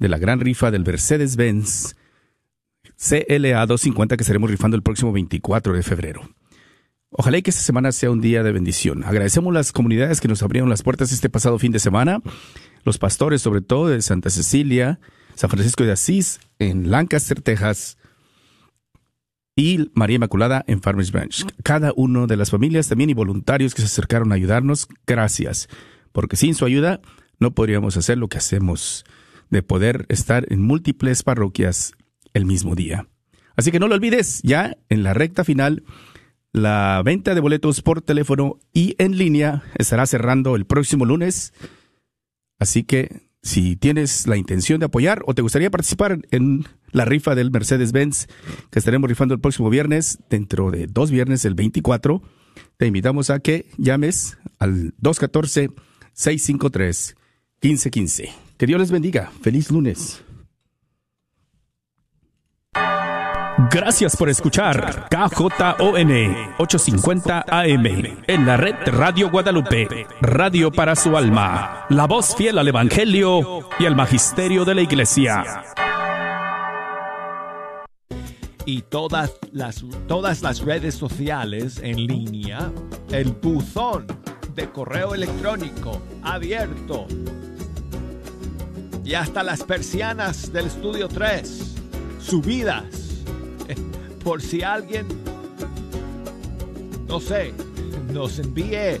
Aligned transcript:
de 0.00 0.08
la 0.08 0.18
gran 0.18 0.40
rifa 0.40 0.72
del 0.72 0.84
Mercedes-Benz 0.84 1.94
CLA 2.96 3.66
250 3.66 4.16
que 4.16 4.22
estaremos 4.22 4.50
rifando 4.50 4.76
el 4.76 4.82
próximo 4.82 5.12
24 5.12 5.72
de 5.72 5.82
febrero. 5.82 6.28
Ojalá 7.10 7.38
y 7.38 7.42
que 7.42 7.50
esta 7.50 7.62
semana 7.62 7.92
sea 7.92 8.10
un 8.10 8.20
día 8.20 8.42
de 8.42 8.52
bendición. 8.52 9.04
Agradecemos 9.04 9.54
las 9.54 9.72
comunidades 9.72 10.20
que 10.20 10.28
nos 10.28 10.42
abrieron 10.42 10.68
las 10.70 10.82
puertas 10.82 11.12
este 11.12 11.28
pasado 11.28 11.58
fin 11.58 11.72
de 11.72 11.78
semana, 11.78 12.20
los 12.84 12.98
pastores 12.98 13.42
sobre 13.42 13.60
todo 13.60 13.88
de 13.88 14.02
Santa 14.02 14.30
Cecilia, 14.30 15.00
San 15.34 15.50
Francisco 15.50 15.84
de 15.84 15.92
Asís, 15.92 16.40
en 16.58 16.90
Lancaster, 16.90 17.40
Texas, 17.40 17.96
y 19.56 19.90
María 19.94 20.16
Inmaculada 20.16 20.64
en 20.66 20.80
Farmers 20.80 21.12
Branch. 21.12 21.44
Cada 21.62 21.92
uno 21.94 22.26
de 22.26 22.36
las 22.36 22.50
familias 22.50 22.88
también 22.88 23.10
y 23.10 23.14
voluntarios 23.14 23.74
que 23.74 23.82
se 23.82 23.86
acercaron 23.86 24.32
a 24.32 24.36
ayudarnos, 24.36 24.88
gracias, 25.06 25.68
porque 26.12 26.36
sin 26.36 26.54
su 26.54 26.64
ayuda 26.64 27.00
no 27.38 27.50
podríamos 27.50 27.96
hacer 27.96 28.18
lo 28.18 28.28
que 28.28 28.38
hacemos, 28.38 29.04
de 29.50 29.62
poder 29.62 30.06
estar 30.08 30.46
en 30.50 30.62
múltiples 30.62 31.22
parroquias 31.22 31.92
el 32.32 32.46
mismo 32.46 32.74
día. 32.74 33.08
Así 33.56 33.70
que 33.70 33.80
no 33.80 33.88
lo 33.88 33.94
olvides, 33.94 34.40
ya 34.42 34.76
en 34.88 35.02
la 35.02 35.12
recta 35.12 35.44
final 35.44 35.82
la 36.52 37.00
venta 37.04 37.34
de 37.34 37.40
boletos 37.40 37.82
por 37.82 38.02
teléfono 38.02 38.58
y 38.72 38.96
en 38.98 39.16
línea 39.16 39.62
estará 39.76 40.06
cerrando 40.06 40.56
el 40.56 40.66
próximo 40.66 41.04
lunes. 41.04 41.52
Así 42.58 42.82
que 42.82 43.30
si 43.42 43.76
tienes 43.76 44.26
la 44.26 44.36
intención 44.36 44.80
de 44.80 44.86
apoyar 44.86 45.22
o 45.26 45.34
te 45.34 45.42
gustaría 45.42 45.70
participar 45.70 46.18
en 46.30 46.66
la 46.92 47.04
rifa 47.04 47.34
del 47.34 47.50
Mercedes-Benz 47.50 48.26
que 48.70 48.78
estaremos 48.78 49.08
rifando 49.08 49.34
el 49.34 49.40
próximo 49.40 49.70
viernes, 49.70 50.18
dentro 50.28 50.70
de 50.70 50.86
dos 50.86 51.10
viernes, 51.10 51.44
el 51.44 51.54
24, 51.54 52.22
te 52.76 52.86
invitamos 52.86 53.30
a 53.30 53.40
que 53.40 53.66
llames 53.78 54.38
al 54.58 54.92
214-653-1515. 57.62 58.32
Que 58.56 58.66
Dios 58.66 58.80
les 58.80 58.90
bendiga. 58.90 59.30
Feliz 59.42 59.70
lunes. 59.70 60.22
Gracias 63.72 64.16
por 64.16 64.28
escuchar 64.28 65.08
KJON 65.10 66.10
850 66.58 67.44
AM 67.46 67.86
en 68.26 68.46
la 68.46 68.56
red 68.56 68.74
Radio 68.86 69.30
Guadalupe, 69.30 70.06
radio 70.22 70.72
para 70.72 70.96
su 70.96 71.16
alma, 71.16 71.84
la 71.90 72.06
voz 72.06 72.34
fiel 72.34 72.58
al 72.58 72.68
Evangelio 72.68 73.68
y 73.78 73.84
al 73.84 73.94
Magisterio 73.94 74.64
de 74.64 74.74
la 74.74 74.80
Iglesia. 74.82 75.62
Y 78.64 78.82
todas 78.82 79.34
las, 79.52 79.84
todas 80.08 80.42
las 80.42 80.60
redes 80.60 80.94
sociales 80.94 81.80
en 81.82 82.06
línea, 82.06 82.72
el 83.10 83.32
buzón 83.32 84.06
correo 84.68 85.14
electrónico 85.14 86.02
abierto 86.22 87.06
y 89.04 89.14
hasta 89.14 89.42
las 89.42 89.64
persianas 89.64 90.52
del 90.52 90.66
estudio 90.66 91.08
3 91.08 91.74
subidas 92.20 92.84
por 94.24 94.42
si 94.42 94.62
alguien, 94.62 95.06
no 97.08 97.18
sé, 97.18 97.52
nos 98.12 98.38
envíe 98.38 99.00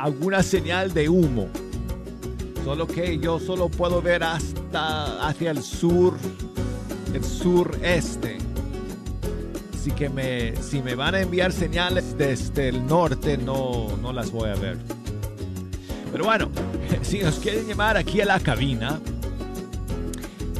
alguna 0.00 0.42
señal 0.42 0.92
de 0.92 1.08
humo. 1.08 1.48
Solo 2.64 2.86
que 2.86 3.18
yo 3.18 3.38
solo 3.38 3.68
puedo 3.68 4.02
ver 4.02 4.24
hasta 4.24 5.26
hacia 5.26 5.52
el 5.52 5.62
sur, 5.62 6.14
el 7.14 7.22
sureste. 7.22 8.38
Así 9.86 9.94
que 9.94 10.08
me, 10.08 10.56
si 10.56 10.82
me 10.82 10.96
van 10.96 11.14
a 11.14 11.20
enviar 11.20 11.52
señales 11.52 12.18
desde 12.18 12.70
el 12.70 12.84
norte, 12.88 13.38
no, 13.38 13.96
no 13.98 14.12
las 14.12 14.32
voy 14.32 14.50
a 14.50 14.56
ver. 14.56 14.76
Pero 16.10 16.24
bueno, 16.24 16.50
si 17.02 17.20
nos 17.20 17.38
quieren 17.38 17.68
llamar 17.68 17.96
aquí 17.96 18.20
a 18.20 18.24
la 18.24 18.40
cabina, 18.40 19.00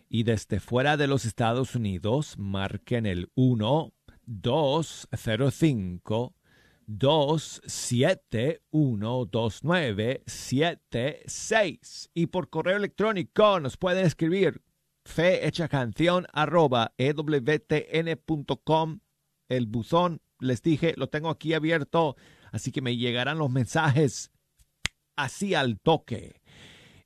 Y 0.09 0.23
desde 0.25 0.59
fuera 0.59 0.97
de 0.97 1.07
los 1.07 1.25
Estados 1.25 1.77
Unidos, 1.77 2.35
marquen 2.37 3.07
el 3.07 3.31
1 3.37 3.93
205 4.27 6.37
271 6.87 9.27
2976. 9.27 12.11
Y 12.15 12.27
por 12.27 12.49
correo 12.49 12.77
electrónico 12.77 13.59
nos 13.61 13.77
pueden 13.77 14.07
escribir 14.07 14.63
fe 15.05 15.47
hecha 15.47 15.69
canción 15.69 16.27
arroba 16.33 16.95
ewtn.com. 16.99 19.01
El 19.49 19.67
buzón, 19.67 20.23
les 20.41 20.61
dije, 20.63 20.95
lo 20.97 21.09
tengo 21.09 21.31
aquí 21.31 21.55
abierto, 21.55 22.17
así 22.51 22.73
que 22.73 22.83
me 22.83 22.97
llegarán 22.97 23.39
los 23.39 23.51
mensajes 23.51 24.33
así 25.17 25.55
al 25.55 25.79
toque. 25.81 26.43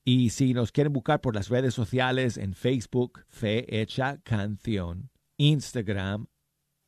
Y 0.05 0.31
si 0.31 0.55
nos 0.55 0.73
quieren 0.73 0.93
buscar 0.93 1.21
por 1.21 1.35
las 1.35 1.49
redes 1.49 1.75
sociales 1.75 2.39
en 2.39 2.55
Facebook, 2.55 3.25
Fe 3.29 3.81
Hecha 3.81 4.19
Canción, 4.23 5.11
Instagram, 5.37 6.27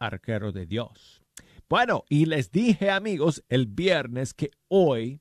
Arquero 0.07 0.53
de 0.53 0.67
Dios. 0.67 1.23
Bueno, 1.69 2.05
y 2.09 2.27
les 2.27 2.51
dije 2.51 2.91
amigos 2.91 3.43
el 3.49 3.67
viernes 3.67 4.35
que 4.35 4.51
hoy 4.69 5.21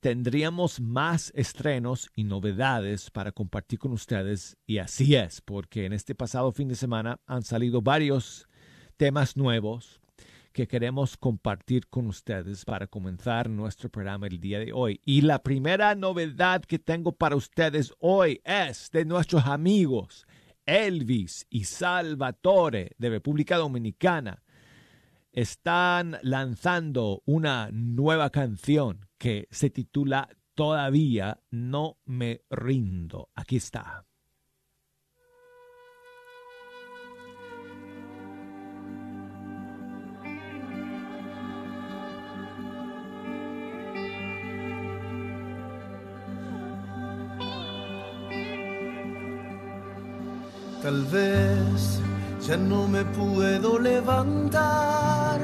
tendríamos 0.00 0.80
más 0.80 1.32
estrenos 1.34 2.10
y 2.14 2.24
novedades 2.24 3.10
para 3.10 3.32
compartir 3.32 3.78
con 3.78 3.92
ustedes. 3.92 4.56
Y 4.66 4.78
así 4.78 5.14
es, 5.14 5.40
porque 5.40 5.86
en 5.86 5.92
este 5.92 6.14
pasado 6.14 6.52
fin 6.52 6.68
de 6.68 6.74
semana 6.74 7.20
han 7.26 7.42
salido 7.42 7.82
varios 7.82 8.46
temas 8.96 9.36
nuevos 9.36 10.00
que 10.52 10.66
queremos 10.66 11.16
compartir 11.16 11.86
con 11.88 12.06
ustedes 12.06 12.64
para 12.64 12.86
comenzar 12.86 13.48
nuestro 13.48 13.88
programa 13.88 14.26
el 14.26 14.40
día 14.40 14.58
de 14.58 14.72
hoy. 14.72 15.00
Y 15.04 15.20
la 15.20 15.42
primera 15.42 15.94
novedad 15.94 16.62
que 16.62 16.78
tengo 16.78 17.12
para 17.12 17.36
ustedes 17.36 17.92
hoy 18.00 18.40
es 18.44 18.90
de 18.90 19.04
nuestros 19.04 19.46
amigos 19.46 20.26
Elvis 20.70 21.46
y 21.50 21.64
Salvatore 21.64 22.92
de 22.96 23.10
República 23.10 23.56
Dominicana. 23.56 24.42
Están 25.32 26.18
lanzando 26.22 27.22
una 27.24 27.70
nueva 27.72 28.30
canción 28.30 29.08
que 29.18 29.48
se 29.50 29.70
titula 29.70 30.28
Todavía 30.54 31.40
no 31.50 31.98
me 32.04 32.42
rindo. 32.50 33.30
Aquí 33.34 33.56
está. 33.56 34.06
Tal 50.82 51.04
vez 51.04 52.00
ya 52.46 52.56
no 52.56 52.88
me 52.88 53.04
puedo 53.04 53.78
levantar 53.78 55.38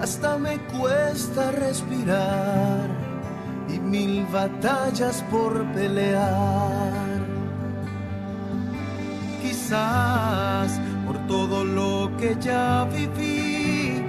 hasta 0.00 0.38
me 0.38 0.56
cuesta 0.78 1.50
respirar 1.50 2.88
y 3.68 3.80
mil 3.80 4.24
batallas 4.32 5.24
por 5.32 5.64
pelear. 5.72 7.20
Quizás 9.42 10.80
por 11.06 11.18
todo 11.26 11.64
lo 11.64 12.10
que 12.16 12.36
ya 12.40 12.84
viví, 12.84 14.04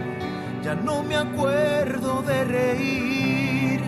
ya 0.64 0.76
no 0.76 1.02
me 1.04 1.16
acuerdo 1.16 2.22
de 2.22 2.44
reír 2.44 3.82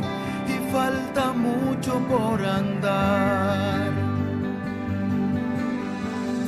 y 0.47 0.71
falta 0.71 1.31
mucho 1.31 1.99
por 2.09 2.43
andar. 2.43 3.94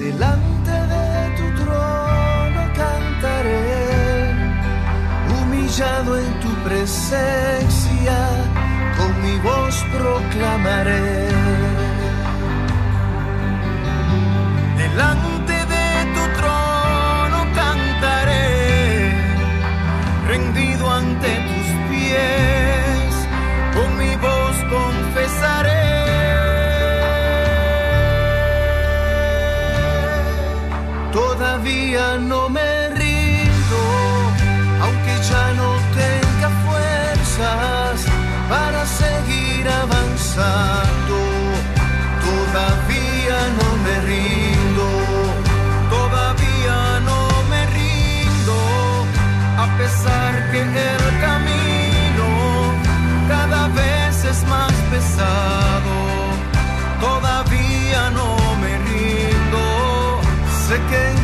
Delante 0.07 0.71
de 0.71 1.07
tu 1.37 1.45
trono 1.61 2.61
cantaré 2.73 3.77
en 6.23 6.39
tu 6.39 6.51
presencia, 6.63 8.17
con 8.97 9.11
mi 9.21 9.37
voz 9.39 9.75
proclamaré. 9.95 11.27
Delante 14.77 15.55
de 15.73 15.87
tu 16.15 16.23
trono 16.39 17.39
cantaré, 17.61 18.47
rendido 20.25 20.89
ante 20.89 21.31
tus 21.49 21.67
pies, 21.89 22.56
again. 60.87 61.16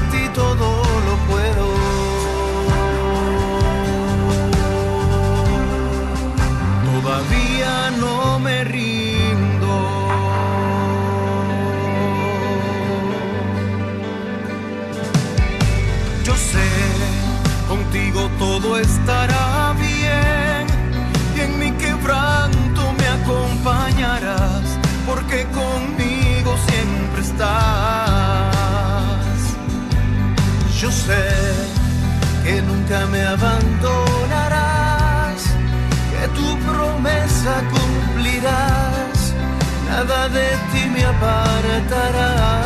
तरह 41.92 42.63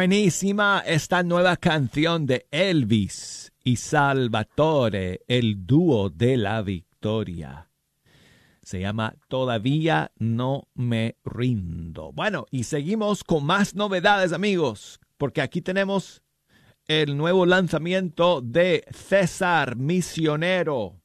Buenísima 0.00 0.82
esta 0.86 1.22
nueva 1.22 1.58
canción 1.58 2.24
de 2.24 2.46
Elvis 2.50 3.52
y 3.62 3.76
Salvatore, 3.76 5.20
el 5.28 5.66
dúo 5.66 6.08
de 6.08 6.38
la 6.38 6.62
victoria. 6.62 7.68
Se 8.62 8.80
llama 8.80 9.14
Todavía 9.28 10.10
no 10.16 10.68
me 10.72 11.16
rindo. 11.22 12.12
Bueno, 12.12 12.46
y 12.50 12.64
seguimos 12.64 13.22
con 13.24 13.44
más 13.44 13.74
novedades 13.74 14.32
amigos, 14.32 15.00
porque 15.18 15.42
aquí 15.42 15.60
tenemos 15.60 16.22
el 16.86 17.18
nuevo 17.18 17.44
lanzamiento 17.44 18.40
de 18.40 18.84
César 18.92 19.76
Misionero. 19.76 20.98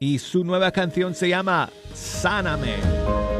Y 0.00 0.18
su 0.18 0.42
nueva 0.42 0.72
canción 0.72 1.14
se 1.14 1.28
llama 1.28 1.70
Sáname. 1.94 3.33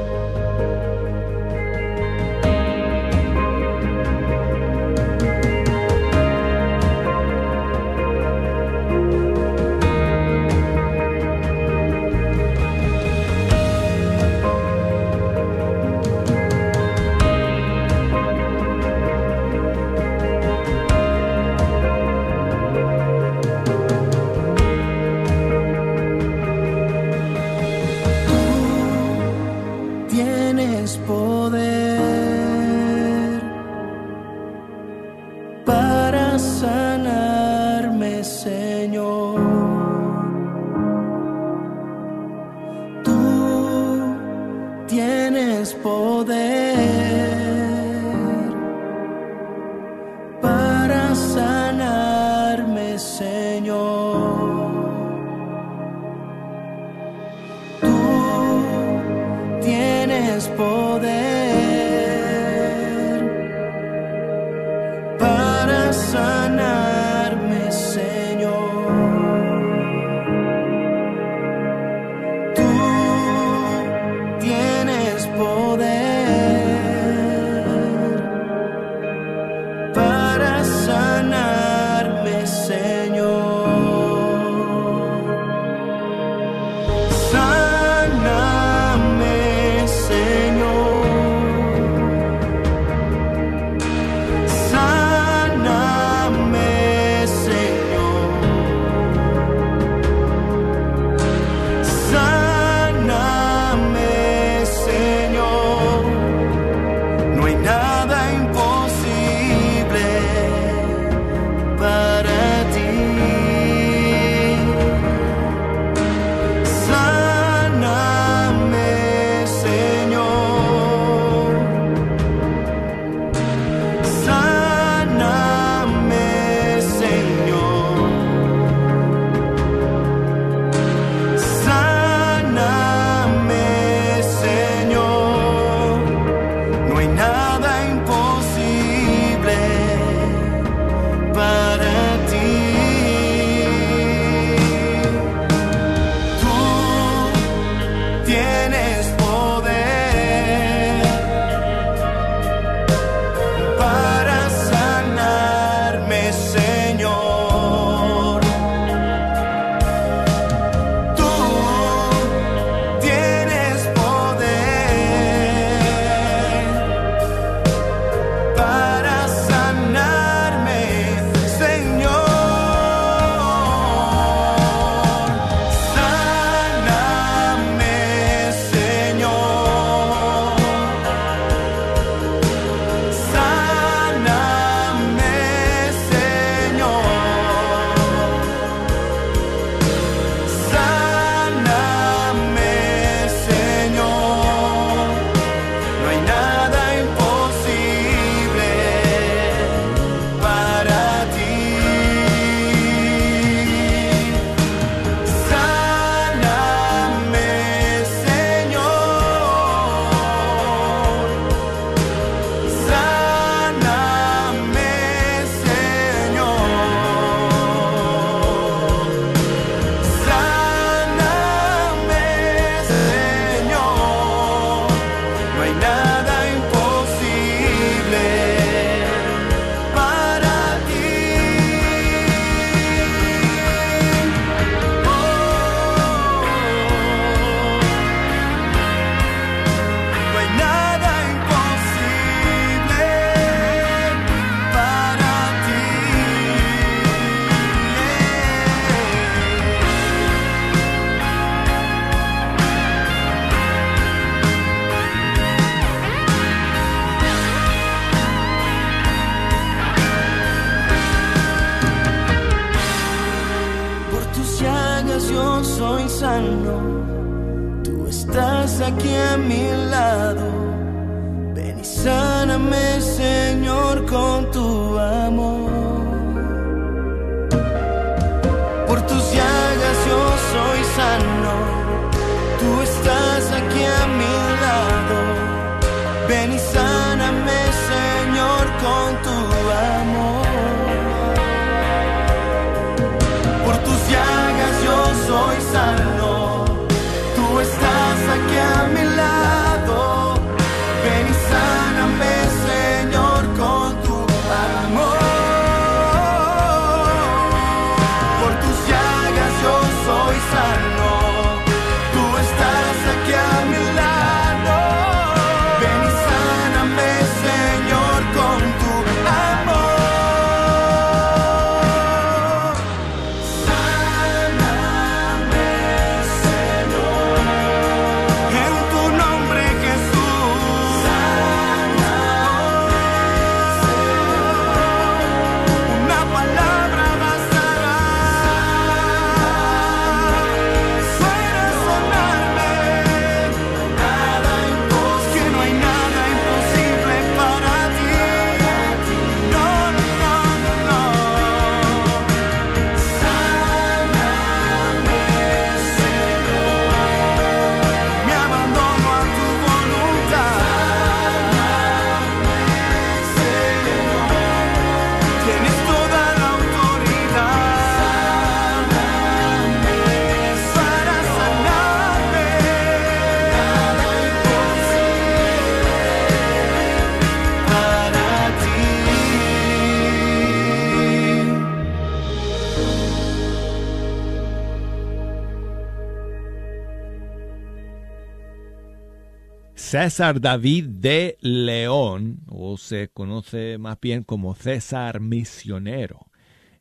César 389.94 390.40
David 390.40 390.86
de 390.86 391.38
León, 391.40 392.40
o 392.48 392.76
se 392.76 393.10
conoce 393.10 393.78
más 393.78 394.00
bien 394.00 394.24
como 394.24 394.56
César 394.56 395.20
Misionero. 395.20 396.32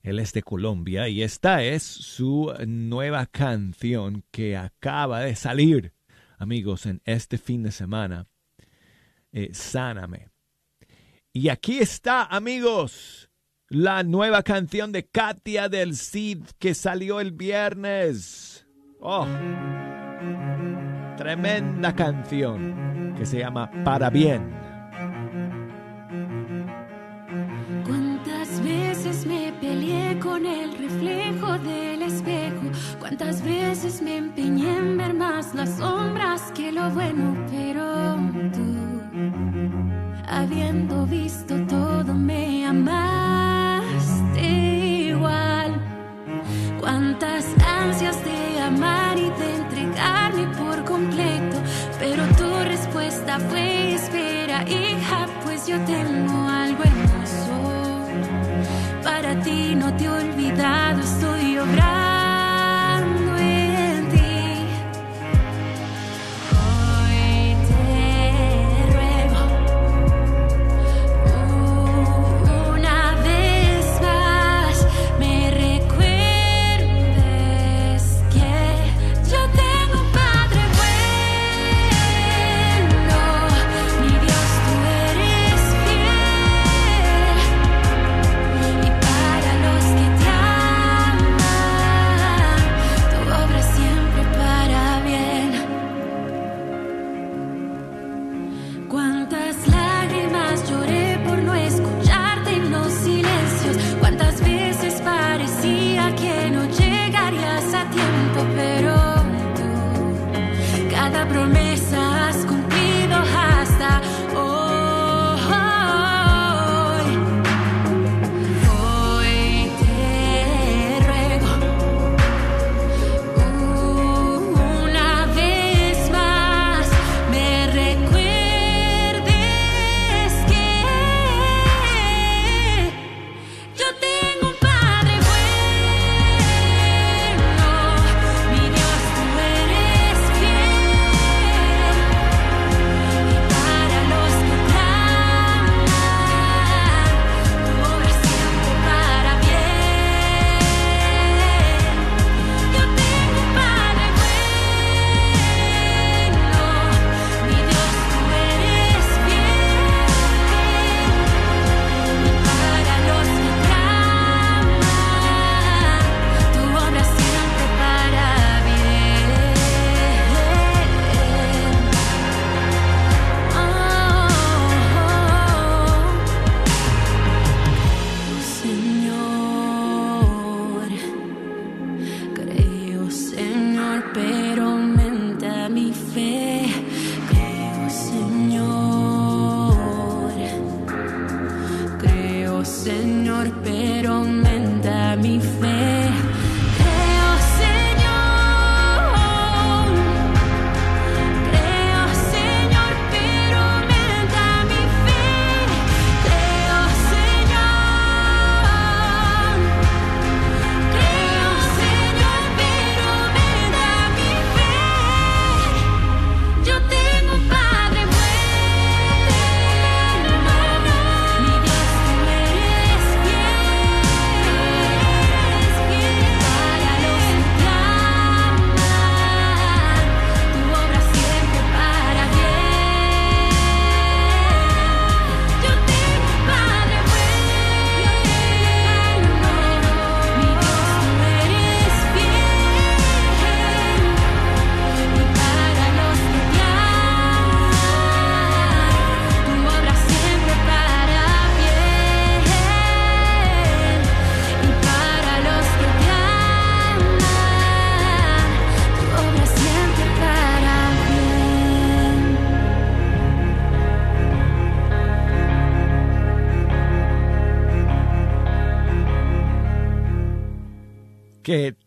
Él 0.02 0.18
es 0.18 0.34
de 0.34 0.42
Colombia 0.42 1.08
y 1.08 1.22
esta 1.22 1.64
es 1.64 1.84
su 1.84 2.52
nueva 2.66 3.28
canción 3.28 4.24
que 4.32 4.58
acaba 4.58 5.20
de 5.20 5.36
salir, 5.36 5.94
amigos, 6.40 6.88
en 6.88 7.04
este 7.06 7.38
fin 7.38 7.62
de 7.62 7.72
semana. 7.72 8.26
Eh, 9.32 9.52
Sáname. 9.54 10.30
Y 11.32 11.50
aquí 11.50 11.78
está, 11.78 12.24
amigos, 12.24 13.30
la 13.70 14.02
nueva 14.02 14.42
canción 14.42 14.92
de 14.92 15.06
Katia 15.06 15.70
del 15.70 15.96
Cid 15.96 16.46
que 16.58 16.74
salió 16.74 17.20
el 17.20 17.32
viernes. 17.32 18.66
Oh, 19.00 19.28
tremenda 21.16 21.94
canción 21.94 23.03
que 23.24 23.28
se 23.28 23.40
llama 23.40 23.72
Para 23.86 24.10
Bien. 24.10 24.42
Cuántas 27.86 28.62
veces 28.62 29.26
me 29.26 29.54
peleé 29.62 30.20
con 30.20 30.46
el 30.46 30.78
reflejo 30.78 31.58
del 31.60 32.02
espejo, 32.02 32.66
cuántas 33.00 33.42
veces 33.42 34.02
me 34.02 34.18
empeñé 34.18 34.76
en 34.76 34.98
ver 34.98 35.14
más 35.14 35.56
las 35.56 35.78
sombras 35.78 36.52
que 36.54 36.74
lo 36.74 36.90
bueno, 36.90 37.34
pero 37.50 38.18
tú, 38.52 39.02
habiendo 40.28 41.06
visto 41.06 41.56
todo, 41.68 42.14
me 42.14 42.66
amaste 42.66 44.42
igual. 45.12 45.72
Cuántas 46.78 47.46
ansias 47.66 48.18
de 48.26 48.62
amar 48.62 49.18
y 49.18 49.30
de 49.40 49.56
entregarme 49.62 50.46
por 50.58 50.84
completo, 50.84 51.58
pero 52.00 52.24
tu 52.38 52.43
fue 53.40 53.94
espera, 53.94 54.64
hija, 54.64 55.28
pues 55.44 55.68
yo 55.68 55.78
tengo 55.86 56.48
algo 56.48 56.84
hermoso. 56.84 58.08
Para 59.04 59.40
ti 59.42 59.76
no 59.76 59.94
te 59.96 60.06
he 60.06 60.10
olvidado, 60.10 61.02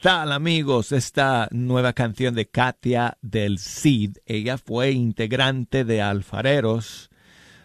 tal 0.06 0.30
amigos? 0.30 0.92
Esta 0.92 1.48
nueva 1.50 1.92
canción 1.92 2.36
de 2.36 2.48
Katia 2.48 3.18
del 3.22 3.58
Cid. 3.58 4.18
Ella 4.24 4.56
fue 4.56 4.92
integrante 4.92 5.84
de 5.84 6.00
Alfareros 6.00 7.10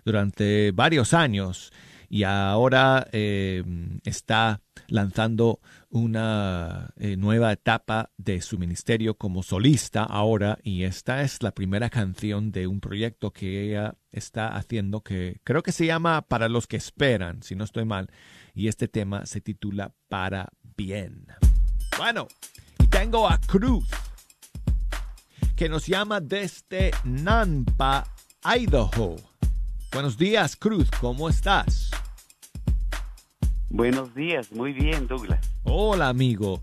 durante 0.05 0.71
varios 0.71 1.13
años 1.13 1.71
y 2.09 2.23
ahora 2.23 3.07
eh, 3.11 3.63
está 4.05 4.59
lanzando 4.87 5.59
una 5.91 6.95
eh, 6.97 7.15
nueva 7.15 7.51
etapa 7.51 8.09
de 8.17 8.41
su 8.41 8.57
ministerio 8.57 9.13
como 9.19 9.43
solista 9.43 10.01
ahora 10.03 10.57
y 10.63 10.81
esta 10.81 11.21
es 11.21 11.43
la 11.43 11.51
primera 11.51 11.91
canción 11.91 12.51
de 12.51 12.65
un 12.65 12.79
proyecto 12.81 13.29
que 13.29 13.61
ella 13.67 13.97
está 14.11 14.55
haciendo 14.55 15.01
que 15.01 15.41
creo 15.43 15.61
que 15.61 15.71
se 15.71 15.85
llama 15.85 16.23
Para 16.23 16.49
los 16.49 16.65
que 16.65 16.77
esperan, 16.77 17.43
si 17.43 17.53
no 17.53 17.65
estoy 17.65 17.85
mal, 17.85 18.09
y 18.55 18.67
este 18.67 18.87
tema 18.87 19.27
se 19.27 19.41
titula 19.41 19.93
Para 20.09 20.49
bien. 20.75 21.27
Bueno, 21.97 22.27
y 22.79 22.87
tengo 22.87 23.29
a 23.29 23.39
Cruz, 23.39 23.87
que 25.55 25.69
nos 25.69 25.85
llama 25.85 26.19
desde 26.19 26.91
Nampa, 27.03 28.03
Idaho. 28.43 29.15
Buenos 29.91 30.17
días, 30.17 30.55
Cruz, 30.55 30.89
¿cómo 30.99 31.29
estás? 31.29 31.91
Buenos 33.69 34.13
días, 34.15 34.51
muy 34.51 34.73
bien, 34.73 35.07
Douglas. 35.07 35.39
Hola, 35.63 36.09
amigo. 36.09 36.61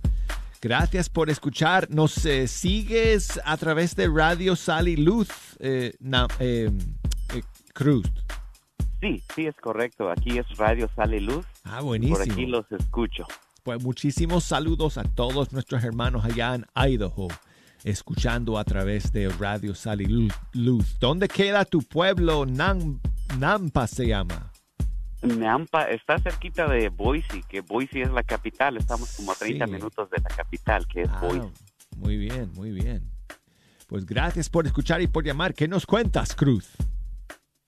Gracias 0.61 1.09
por 1.09 1.31
escuchar. 1.31 1.89
Nos 1.91 2.27
eh, 2.27 2.49
sigues 2.49 3.41
a 3.45 3.57
través 3.57 3.95
de 3.95 4.09
Radio 4.09 4.57
Sal 4.57 4.89
y 4.89 4.97
Luz, 4.97 5.29
eh, 5.61 5.95
eh, 6.41 6.71
Cruz. 7.73 8.11
Sí, 9.01 9.23
sí, 9.35 9.47
es 9.47 9.55
correcto. 9.57 10.11
Aquí 10.11 10.39
es 10.39 10.57
Radio 10.57 10.91
Sal 10.97 11.15
y 11.15 11.21
Luz. 11.21 11.47
Ah, 11.63 11.81
buenísimo. 11.81 12.19
Por 12.19 12.33
aquí 12.33 12.47
los 12.47 12.71
escucho. 12.73 13.25
Pues 13.63 13.83
muchísimos 13.83 14.45
saludos 14.45 14.99
a 14.99 15.05
todos 15.05 15.53
nuestros 15.53 15.85
hermanos 15.85 16.25
allá 16.25 16.55
en 16.55 16.67
Idaho, 16.75 17.29
escuchando 17.85 18.57
a 18.57 18.65
través 18.65 19.13
de 19.13 19.29
Radio 19.29 19.75
Sal 19.75 20.01
y 20.01 20.31
Luz. 20.53 20.99
¿Dónde 20.99 21.29
queda 21.29 21.65
tu 21.65 21.83
pueblo? 21.83 22.47
Nampa 22.47 23.87
se 23.87 24.07
llama. 24.07 24.53
Nampa 25.23 25.91
está 25.91 26.19
cerquita 26.19 26.69
de 26.69 26.89
Boise, 26.89 27.43
que 27.49 27.61
Boise 27.61 28.03
es 28.03 28.11
la 28.11 28.23
capital. 28.23 28.77
Estamos 28.77 29.15
como 29.17 29.33
a 29.33 29.35
30 29.35 29.67
minutos 29.67 30.09
de 30.11 30.19
la 30.23 30.29
capital, 30.29 30.87
que 30.87 31.03
es 31.03 31.11
ah, 31.13 31.21
Boise. 31.21 31.53
Muy 31.97 32.17
bien, 32.17 32.53
muy 32.55 32.71
bien. 32.71 33.11
Pues 33.89 34.07
gracias 34.07 34.49
por 34.49 34.67
escuchar 34.67 35.03
y 35.03 35.09
por 35.09 35.25
llamar. 35.25 35.55
¿Qué 35.55 35.67
nos 35.67 35.85
cuentas, 35.87 36.35
Cruz? 36.35 36.71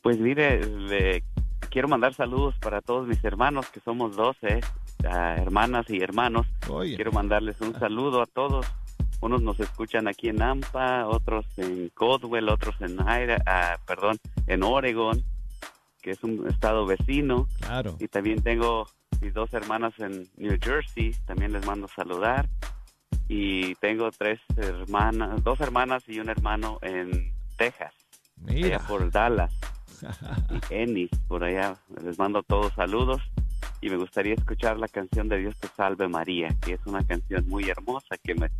Pues 0.02 0.18
mire, 0.18 1.24
quiero 1.70 1.88
mandar 1.88 2.14
saludos 2.14 2.54
para 2.60 2.80
todos 2.80 3.06
mis 3.06 3.22
hermanos, 3.24 3.68
que 3.70 3.80
somos 3.80 4.16
12 4.16 4.60
hermanas 5.04 5.88
y 5.88 6.00
hermanos. 6.00 6.46
Quiero 6.60 7.12
mandarles 7.12 7.60
un 7.60 7.78
saludo 7.78 8.22
a 8.22 8.26
todos. 8.26 8.66
Unos 9.20 9.42
nos 9.42 9.60
escuchan 9.60 10.08
aquí 10.08 10.28
en 10.28 10.36
Nampa, 10.36 11.06
otros 11.06 11.46
en 11.58 11.90
Codwell, 11.90 12.48
otros 12.48 12.74
en 12.80 12.96
ah, 13.00 13.78
perdón, 13.86 14.18
en 14.46 14.62
Oregon, 14.62 15.22
que 16.00 16.12
es 16.12 16.24
un 16.24 16.48
estado 16.48 16.86
vecino. 16.86 17.46
Claro. 17.60 17.96
Y 17.98 18.08
también 18.08 18.42
tengo 18.42 18.88
mis 19.20 19.34
dos 19.34 19.52
hermanas 19.52 19.92
en 19.98 20.26
New 20.36 20.58
Jersey, 20.62 21.14
también 21.26 21.52
les 21.52 21.66
mando 21.66 21.86
saludar. 21.88 22.48
Y 23.28 23.74
tengo 23.76 24.10
tres 24.10 24.40
hermanas, 24.56 25.44
dos 25.44 25.60
hermanas 25.60 26.02
y 26.08 26.18
un 26.18 26.30
hermano 26.30 26.78
en 26.82 27.32
Texas, 27.58 27.92
Mira. 28.36 28.78
por 28.88 29.10
Dallas. 29.10 29.52
y 30.70 30.74
Ennis, 30.74 31.10
por 31.28 31.44
allá. 31.44 31.76
Les 32.02 32.18
mando 32.18 32.42
todos 32.42 32.72
saludos 32.72 33.20
y 33.80 33.90
me 33.90 33.96
gustaría 33.96 34.34
escuchar 34.34 34.78
la 34.78 34.88
canción 34.88 35.28
de 35.28 35.38
Dios 35.38 35.56
te 35.58 35.68
salve 35.68 36.08
María, 36.08 36.48
que 36.60 36.74
es 36.74 36.80
una 36.86 37.04
canción 37.04 37.48
muy 37.48 37.68
hermosa 37.68 38.16
que 38.22 38.34
me, 38.34 38.50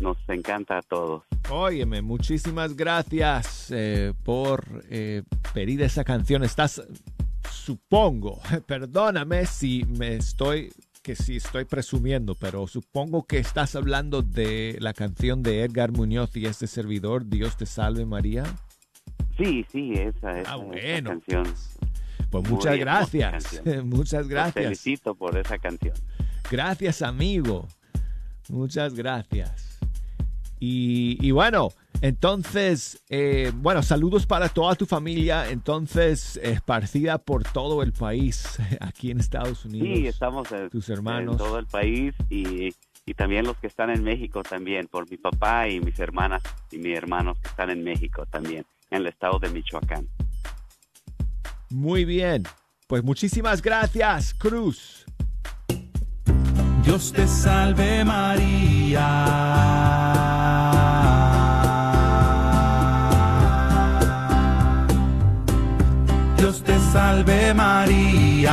nos 0.00 0.16
encanta 0.28 0.78
a 0.78 0.82
todos. 0.82 1.24
Óyeme, 1.50 2.02
muchísimas 2.02 2.76
gracias 2.76 3.70
eh, 3.70 4.12
por 4.24 4.84
eh, 4.90 5.22
pedir 5.52 5.82
esa 5.82 6.04
canción. 6.04 6.44
Estás, 6.44 6.82
supongo, 7.50 8.40
perdóname 8.66 9.46
si 9.46 9.84
me 9.84 10.16
estoy 10.16 10.72
que 11.02 11.16
si 11.16 11.36
estoy 11.36 11.64
presumiendo, 11.64 12.36
pero 12.36 12.68
supongo 12.68 13.26
que 13.26 13.38
estás 13.38 13.74
hablando 13.74 14.22
de 14.22 14.76
la 14.78 14.94
canción 14.94 15.42
de 15.42 15.64
Edgar 15.64 15.90
Muñoz 15.90 16.36
y 16.36 16.46
este 16.46 16.68
servidor, 16.68 17.28
Dios 17.28 17.56
te 17.56 17.66
salve 17.66 18.06
María. 18.06 18.44
Sí, 19.36 19.66
sí, 19.72 19.94
esa 19.94 20.38
es 20.38 20.48
ah, 20.48 20.56
bueno. 20.56 21.10
canción. 21.10 21.44
Pues 22.32 22.48
muchas 22.48 22.78
gracias. 22.78 23.62
muchas 23.84 24.26
gracias. 24.26 24.54
Te 24.54 24.62
felicito 24.62 25.14
por 25.14 25.36
esa 25.36 25.58
canción. 25.58 25.94
Gracias, 26.50 27.02
amigo. 27.02 27.68
Muchas 28.48 28.94
gracias. 28.94 29.78
Y, 30.58 31.30
bueno, 31.32 31.72
entonces, 32.00 33.02
eh, 33.10 33.50
bueno, 33.56 33.82
saludos 33.82 34.26
para 34.26 34.48
toda 34.48 34.76
tu 34.76 34.86
familia, 34.86 35.50
entonces, 35.50 36.36
esparcida 36.42 37.18
por 37.18 37.42
todo 37.42 37.82
el 37.82 37.92
país, 37.92 38.58
aquí 38.80 39.10
en 39.10 39.18
Estados 39.18 39.64
Unidos. 39.64 39.98
Sí, 39.98 40.06
estamos 40.06 40.52
en, 40.52 40.70
tus 40.70 40.88
hermanos. 40.88 41.32
en 41.32 41.38
todo 41.38 41.58
el 41.58 41.66
país 41.66 42.14
y, 42.30 42.72
y 43.04 43.14
también 43.14 43.44
los 43.44 43.56
que 43.56 43.66
están 43.66 43.90
en 43.90 44.04
México 44.04 44.44
también, 44.44 44.86
por 44.86 45.10
mi 45.10 45.16
papá 45.16 45.68
y 45.68 45.80
mis 45.80 45.98
hermanas 45.98 46.42
y 46.70 46.78
mis 46.78 46.96
hermanos 46.96 47.38
que 47.40 47.48
están 47.48 47.68
en 47.70 47.82
México 47.82 48.24
también, 48.26 48.64
en 48.90 48.98
el 48.98 49.08
estado 49.08 49.40
de 49.40 49.50
Michoacán. 49.50 50.06
Muy 51.72 52.04
bien. 52.04 52.44
Pues 52.86 53.02
muchísimas 53.02 53.62
gracias, 53.62 54.34
Cruz. 54.34 55.06
Dios 56.84 57.12
te 57.12 57.26
salve 57.26 58.04
María. 58.04 59.02
Dios 66.36 66.62
te 66.62 66.78
salve 66.92 67.54
María. 67.54 68.52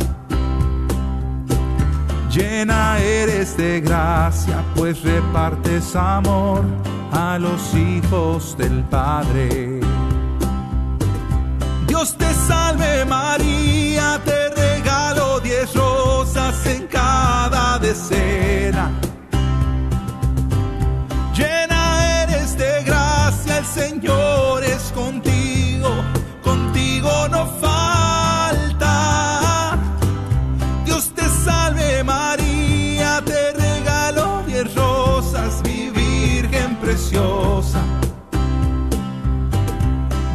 Llena 2.31 2.97
eres 2.99 3.57
de 3.57 3.81
gracia, 3.81 4.63
pues 4.75 5.01
repartes 5.01 5.93
amor 5.97 6.63
a 7.11 7.37
los 7.37 7.73
hijos 7.75 8.57
del 8.57 8.85
Padre. 8.85 9.81
Dios 11.87 12.15
te 12.17 12.33
salve 12.33 13.03
María, 13.03 14.21
te 14.23 14.49
regalo 14.55 15.41
diez 15.41 15.73
rosas 15.75 16.65
en 16.67 16.87
cada 16.87 17.77
decena. 17.79 18.91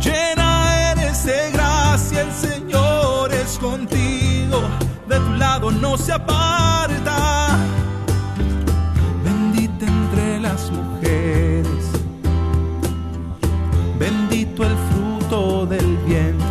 Llena 0.02 0.92
eres 0.92 1.24
de 1.24 1.50
gracia, 1.52 2.20
el 2.20 2.32
Señor 2.32 3.32
es 3.32 3.58
contigo, 3.58 4.60
de 5.08 5.18
tu 5.18 5.32
lado 5.32 5.70
no 5.70 5.96
se 5.96 6.12
aparta. 6.12 7.56
Bendita 9.24 9.86
entre 9.86 10.40
las 10.40 10.70
mujeres, 10.70 11.90
bendito 13.98 14.64
el 14.64 14.76
fruto 14.90 15.64
del 15.64 15.96
vientre 16.06 16.46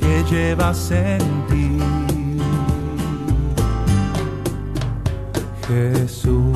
que 0.00 0.24
llevas 0.28 0.90
en 0.90 1.46
ti. 1.46 1.78
Jesús. 5.68 6.47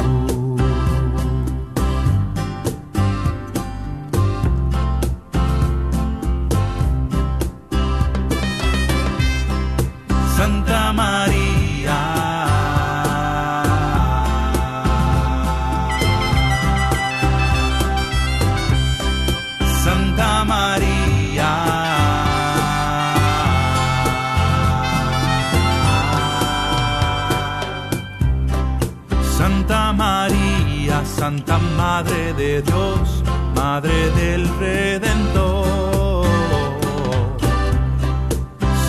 Santa 31.23 31.57
Madre 31.77 32.33
de 32.33 32.63
Dios, 32.63 33.23
Madre 33.55 34.11
del 34.11 34.45
Redentor. 34.59 36.27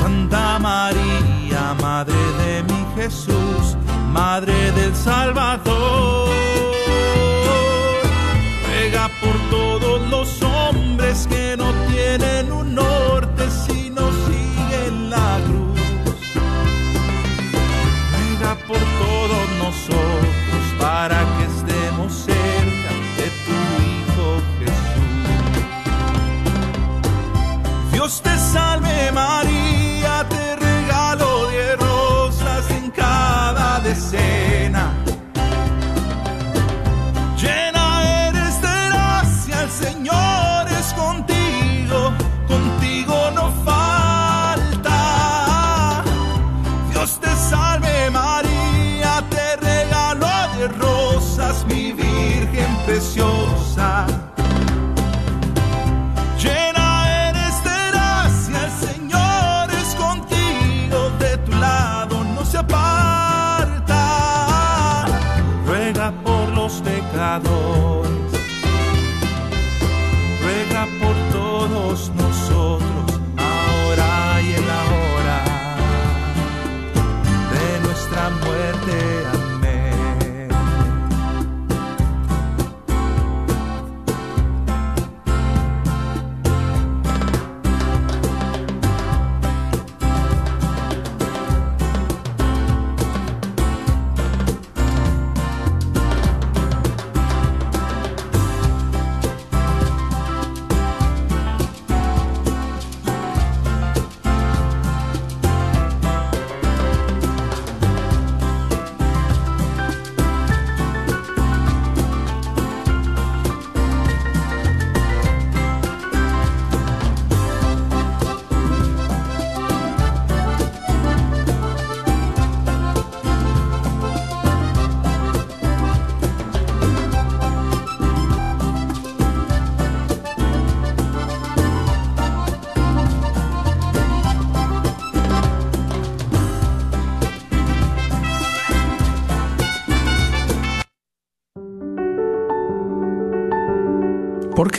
Santa 0.01 0.57
María, 0.57 1.75
Madre 1.79 2.15
de 2.41 2.63
mi 2.63 2.85
Jesús, 2.95 3.77
Madre 4.11 4.71
del 4.71 4.95
Salvador. 4.95 6.82
Salve 29.23 29.52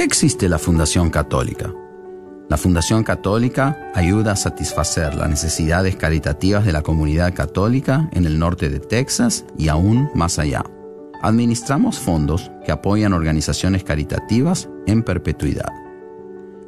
existe 0.04 0.48
la 0.48 0.58
Fundación 0.58 1.08
Católica? 1.08 1.72
La 2.50 2.58
Fundación 2.58 3.04
Católica 3.04 3.90
ayuda 3.94 4.32
a 4.32 4.36
satisfacer 4.36 5.14
las 5.14 5.30
necesidades 5.30 5.96
caritativas 5.96 6.66
de 6.66 6.72
la 6.72 6.82
comunidad 6.82 7.34
católica 7.34 8.08
en 8.12 8.26
el 8.26 8.38
norte 8.38 8.68
de 8.68 8.80
Texas 8.80 9.46
y 9.56 9.68
aún 9.68 10.10
más 10.14 10.38
allá. 10.38 10.62
Administramos 11.22 11.98
fondos 11.98 12.50
que 12.66 12.72
apoyan 12.72 13.14
organizaciones 13.14 13.82
caritativas 13.82 14.68
en 14.86 15.02
perpetuidad. 15.02 15.72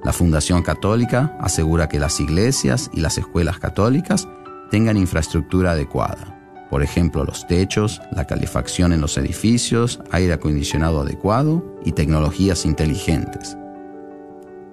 La 0.03 0.15
Fundación 0.15 0.63
Católica 0.63 1.37
asegura 1.39 1.89
que 1.89 2.01
las 2.01 2.21
iglesias 2.21 2.91
y 2.95 3.01
las 3.01 3.19
escuelas 3.19 3.59
católicas 3.59 4.27
tengan 4.71 4.97
infraestructura 4.97 5.73
adecuada. 5.73 6.36
Por 6.71 6.83
ejemplo, 6.83 7.25
los 7.25 7.47
techos, 7.47 8.01
la 8.11 8.27
calefacción 8.27 8.93
en 8.93 9.01
los 9.01 9.17
edificios, 9.19 10.01
aire 10.11 10.33
acondicionado 10.33 11.01
adecuado 11.01 11.63
y 11.85 11.93
tecnologías 11.93 12.67
inteligentes. 12.67 13.57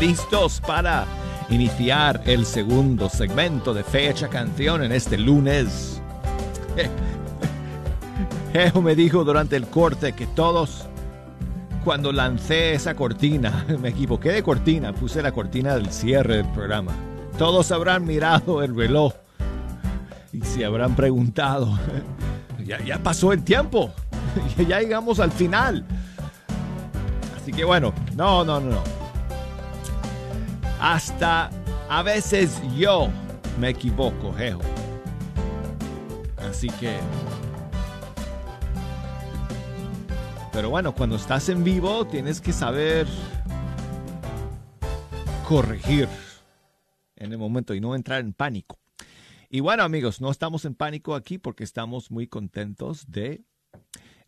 Listos 0.00 0.60
para 0.60 1.04
iniciar 1.48 2.22
el 2.24 2.46
segundo 2.46 3.08
segmento 3.08 3.74
de 3.74 3.82
Fecha 3.82 4.28
Canción 4.28 4.84
en 4.84 4.92
este 4.92 5.18
lunes. 5.18 6.00
Geo 8.52 8.80
me 8.80 8.94
dijo 8.94 9.24
durante 9.24 9.56
el 9.56 9.66
corte 9.66 10.12
que 10.12 10.26
todos, 10.26 10.86
cuando 11.84 12.12
lancé 12.12 12.74
esa 12.74 12.94
cortina, 12.94 13.66
me 13.80 13.88
equivoqué 13.88 14.30
de 14.30 14.42
cortina, 14.42 14.92
puse 14.92 15.20
la 15.20 15.32
cortina 15.32 15.74
del 15.74 15.90
cierre 15.90 16.36
del 16.36 16.48
programa. 16.52 16.92
Todos 17.38 17.72
habrán 17.72 18.04
mirado 18.06 18.62
el 18.62 18.76
reloj 18.76 19.14
y 20.32 20.42
se 20.42 20.64
habrán 20.64 20.94
preguntado, 20.94 21.76
ya, 22.64 22.78
ya 22.84 22.98
pasó 22.98 23.32
el 23.32 23.42
tiempo, 23.42 23.90
ya 24.68 24.80
llegamos 24.80 25.18
al 25.18 25.32
final. 25.32 25.84
Así 27.36 27.52
que 27.52 27.64
bueno, 27.64 27.92
no, 28.14 28.44
no, 28.44 28.60
no, 28.60 28.70
no. 28.70 28.97
Hasta 30.80 31.50
a 31.88 32.02
veces 32.02 32.60
yo 32.76 33.08
me 33.58 33.70
equivoco, 33.70 34.32
Jejo. 34.32 34.60
Así 36.36 36.68
que... 36.68 36.96
Pero 40.52 40.70
bueno, 40.70 40.94
cuando 40.94 41.16
estás 41.16 41.48
en 41.48 41.62
vivo 41.62 42.06
tienes 42.06 42.40
que 42.40 42.52
saber 42.52 43.06
corregir 45.46 46.08
en 47.16 47.32
el 47.32 47.38
momento 47.38 47.74
y 47.74 47.80
no 47.80 47.94
entrar 47.94 48.20
en 48.20 48.32
pánico. 48.32 48.78
Y 49.50 49.60
bueno 49.60 49.82
amigos, 49.82 50.20
no 50.20 50.30
estamos 50.30 50.64
en 50.64 50.74
pánico 50.74 51.14
aquí 51.14 51.38
porque 51.38 51.64
estamos 51.64 52.10
muy 52.10 52.26
contentos 52.26 53.10
de 53.10 53.44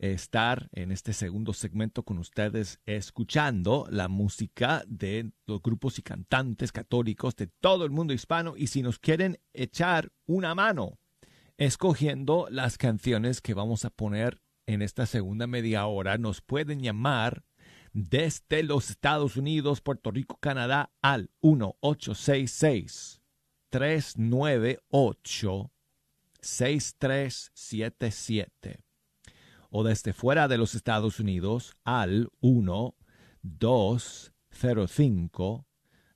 estar 0.00 0.68
en 0.72 0.90
este 0.92 1.12
segundo 1.12 1.52
segmento 1.52 2.02
con 2.02 2.16
ustedes 2.18 2.80
escuchando 2.86 3.86
la 3.90 4.08
música 4.08 4.82
de 4.88 5.30
los 5.46 5.62
grupos 5.62 5.98
y 5.98 6.02
cantantes 6.02 6.72
católicos 6.72 7.36
de 7.36 7.46
todo 7.46 7.84
el 7.84 7.90
mundo 7.90 8.14
hispano. 8.14 8.54
Y 8.56 8.68
si 8.68 8.80
nos 8.82 8.98
quieren 8.98 9.38
echar 9.52 10.10
una 10.26 10.54
mano 10.54 10.98
escogiendo 11.58 12.48
las 12.50 12.78
canciones 12.78 13.42
que 13.42 13.52
vamos 13.52 13.84
a 13.84 13.90
poner 13.90 14.40
en 14.66 14.80
esta 14.80 15.04
segunda 15.04 15.46
media 15.46 15.84
hora, 15.86 16.16
nos 16.16 16.40
pueden 16.40 16.80
llamar 16.80 17.44
desde 17.92 18.62
los 18.62 18.88
Estados 18.88 19.36
Unidos, 19.36 19.82
Puerto 19.82 20.10
Rico, 20.10 20.38
Canadá 20.40 20.90
al 21.02 21.30
1866 21.42 23.20
398 23.68 25.70
6377 26.40 28.89
o 29.70 29.84
desde 29.84 30.12
fuera 30.12 30.48
de 30.48 30.58
los 30.58 30.74
Estados 30.74 31.20
Unidos 31.20 31.76
al 31.84 32.28
1 32.40 32.96
205 33.42 35.66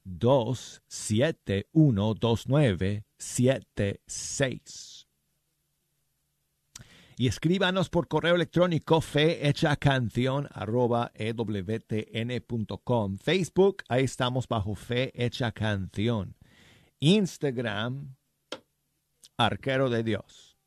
271 0.04 2.14
2976. 2.14 5.08
Y 7.16 7.28
escríbanos 7.28 7.90
por 7.90 8.08
correo 8.08 8.34
electrónico 8.34 9.00
ewtn.com. 11.14 13.18
Facebook, 13.18 13.84
ahí 13.88 14.02
estamos 14.02 14.48
bajo 14.48 14.74
Fe 14.74 15.12
Hecha 15.14 15.52
Canción. 15.52 16.34
Instagram, 16.98 18.16
Arquero 19.36 19.90
de 19.90 20.02
Dios. 20.02 20.58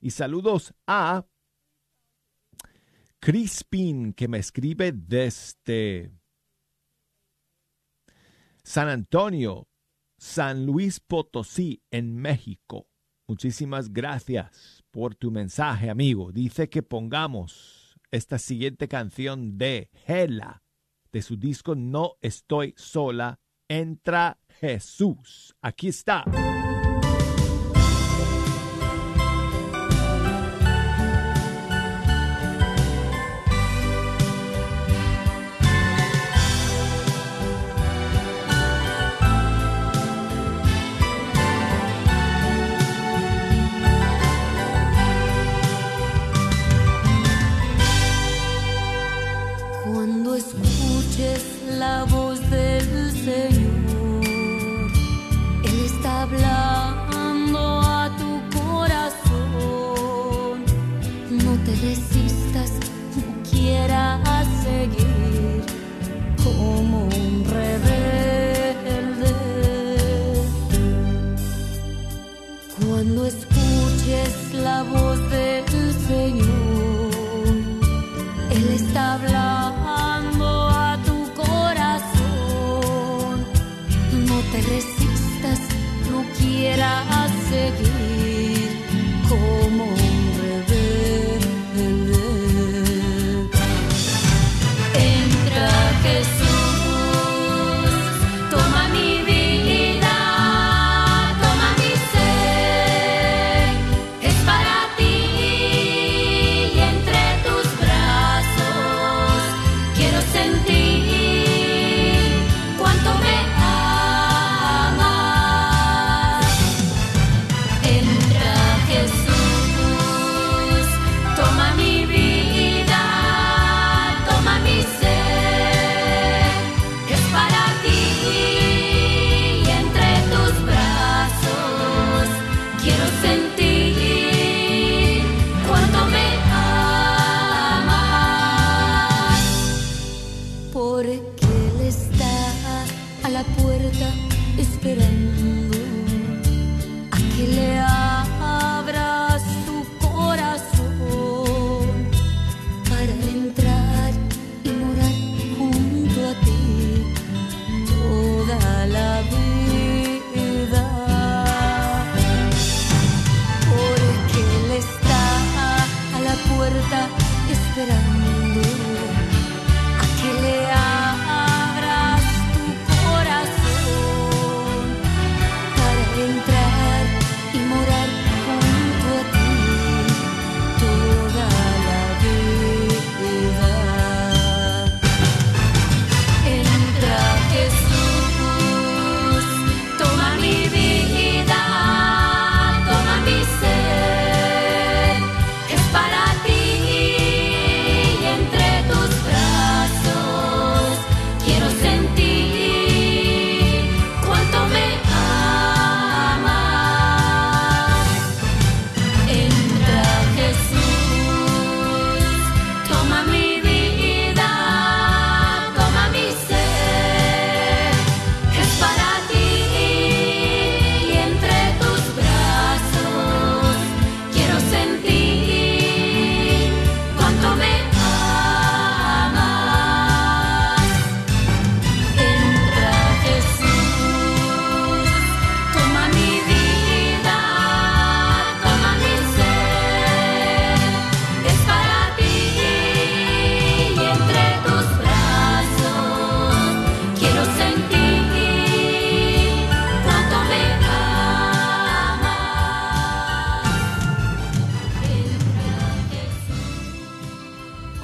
Y 0.00 0.10
saludos 0.10 0.74
a 0.88 1.24
Crispin, 3.24 4.14
que 4.14 4.26
me 4.26 4.38
escribe 4.38 4.90
desde 4.90 6.10
San 8.64 8.88
Antonio, 8.88 9.68
San 10.18 10.66
Luis 10.66 10.98
Potosí, 10.98 11.84
en 11.92 12.16
México. 12.16 12.88
Muchísimas 13.28 13.92
gracias 13.92 14.82
por 14.90 15.14
tu 15.14 15.30
mensaje, 15.30 15.88
amigo. 15.88 16.32
Dice 16.32 16.68
que 16.68 16.82
pongamos 16.82 17.96
esta 18.10 18.40
siguiente 18.40 18.88
canción 18.88 19.56
de 19.56 19.88
Hela, 20.04 20.64
de 21.12 21.22
su 21.22 21.36
disco 21.36 21.76
No 21.76 22.16
estoy 22.22 22.74
sola, 22.76 23.38
entra 23.68 24.40
Jesús. 24.48 25.54
Aquí 25.62 25.86
está. 25.86 26.24
te 84.52 84.60
resistas, 84.60 85.60
no 86.10 86.24
quieras 86.38 87.30
seguir 87.48 88.68
como 89.26 89.86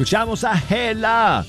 Escuchamos 0.09 0.43
a 0.43 0.55
Hela 0.71 1.45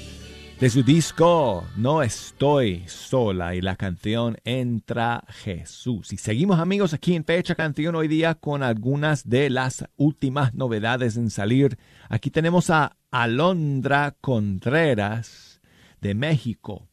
de 0.60 0.70
su 0.70 0.84
disco 0.84 1.64
No 1.78 2.04
estoy 2.04 2.84
sola 2.88 3.56
y 3.56 3.62
la 3.62 3.78
canción 3.78 4.36
Entra 4.44 5.24
Jesús. 5.30 6.12
Y 6.12 6.18
seguimos 6.18 6.60
amigos 6.60 6.94
aquí 6.94 7.16
en 7.16 7.24
Fecha 7.24 7.56
Canción 7.56 7.96
hoy 7.96 8.10
día 8.10 8.36
con 8.36 8.62
algunas 8.62 9.30
de 9.30 9.50
las 9.50 9.86
últimas 9.96 10.56
novedades 10.56 11.16
en 11.16 11.30
salir. 11.30 11.78
Aquí 12.10 12.32
tenemos 12.32 12.70
a 12.70 12.98
Alondra 13.12 14.18
Contreras 14.20 15.62
de 16.02 16.14
México 16.14 16.90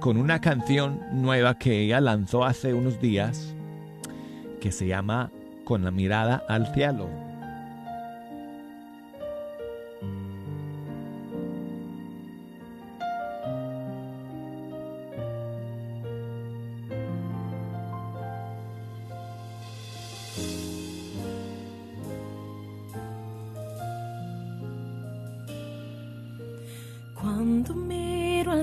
con 0.00 0.16
una 0.16 0.40
canción 0.40 1.02
nueva 1.12 1.58
que 1.58 1.82
ella 1.82 2.00
lanzó 2.00 2.46
hace 2.46 2.72
unos 2.72 2.98
días 2.98 3.54
que 4.58 4.72
se 4.72 4.86
llama 4.86 5.30
Con 5.66 5.84
la 5.84 5.90
mirada 5.90 6.42
al 6.48 6.72
cielo. 6.72 7.31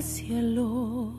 Cielo 0.02 1.12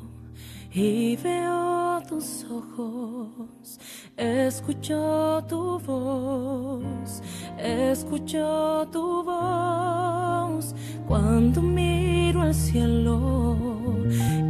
y 0.73 1.15
veo 1.17 2.01
tus 2.07 2.45
ojos, 2.49 3.79
escucho 4.17 5.43
tu 5.47 5.79
voz, 5.79 7.21
escucho 7.57 8.88
tu 8.91 9.23
voz. 9.23 10.73
Cuando 11.07 11.61
miro 11.61 12.41
al 12.41 12.53
cielo 12.55 13.57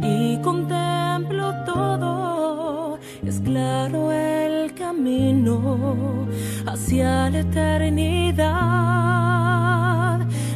y 0.02 0.38
contemplo 0.38 1.52
todo, 1.64 2.98
es 3.26 3.40
claro 3.40 4.12
el 4.12 4.72
camino 4.74 6.28
hacia 6.66 7.30
la 7.30 7.40
eternidad. 7.40 8.32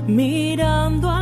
Mirando 0.06 1.15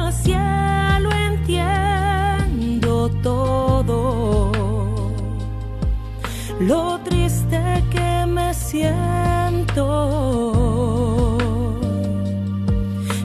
Lo 6.61 6.99
triste 7.01 7.85
que 7.91 8.27
me 8.27 8.55
siento. 8.55 9.87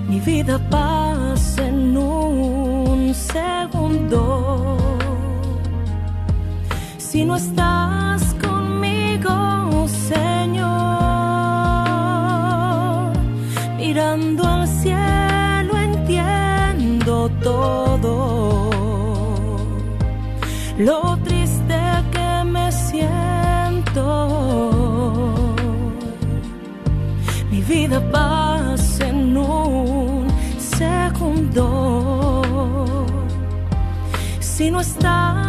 Mi 0.07 0.19
vida 0.19 0.57
pasa 0.69 1.67
en 1.67 1.95
un 1.95 3.13
segundo. 3.13 4.77
Si 6.97 7.23
no 7.23 7.35
estás 7.35 8.35
conmigo, 8.41 9.87
Señor, 9.87 10.67
mirando 13.77 14.43
al 14.43 14.67
cielo 14.67 15.77
entiendo 15.77 17.29
todo. 17.43 18.69
Lo 20.79 21.18
Si 34.59 34.69
no 34.69 34.81
estás 34.81 35.48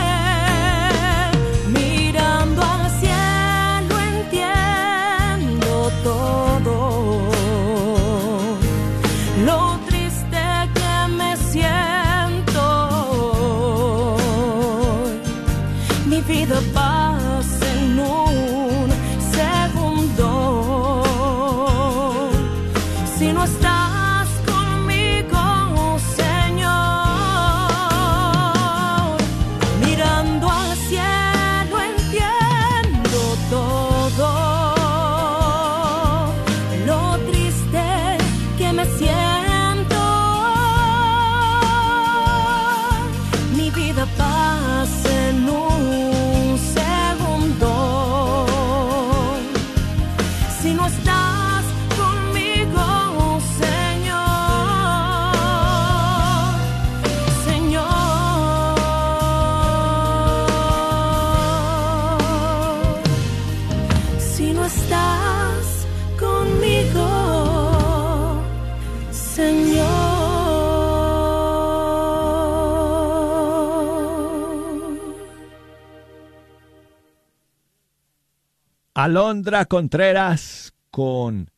Alondra 79.03 79.65
Contreras 79.65 80.75
con 80.91 81.49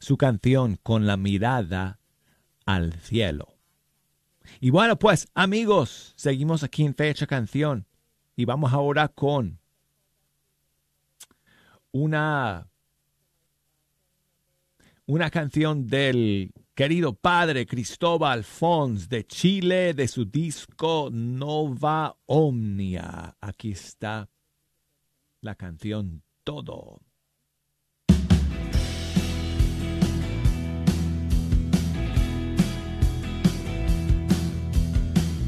su 0.00 0.16
canción 0.16 0.76
Con 0.82 1.06
la 1.06 1.16
mirada 1.16 2.00
al 2.66 2.94
cielo. 2.94 3.54
Y 4.58 4.70
bueno, 4.70 4.98
pues 4.98 5.28
amigos, 5.34 6.12
seguimos 6.16 6.64
aquí 6.64 6.84
en 6.84 6.96
Fecha 6.96 7.28
Canción 7.28 7.86
y 8.34 8.44
vamos 8.44 8.72
ahora 8.72 9.06
con 9.06 9.60
una 11.92 12.66
una 15.06 15.30
canción 15.30 15.86
del 15.86 16.52
querido 16.74 17.14
padre 17.14 17.66
Cristóbal 17.66 18.42
Fons 18.42 19.08
de 19.08 19.24
Chile 19.28 19.94
de 19.94 20.08
su 20.08 20.24
disco 20.24 21.08
Nova 21.12 22.16
Omnia. 22.26 23.36
Aquí 23.40 23.70
está 23.70 24.28
la 25.40 25.54
canción 25.54 26.24
Todo. 26.44 27.00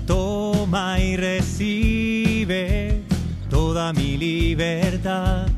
Toma 0.07 1.01
y 1.01 1.16
recibe 1.16 3.03
toda 3.51 3.92
mi 3.92 4.16
libertad, 4.16 5.49